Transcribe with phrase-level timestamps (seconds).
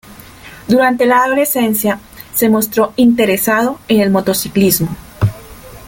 [0.67, 1.99] Durante la adolescencia,
[2.33, 4.89] se mostró interesado en el motociclismo.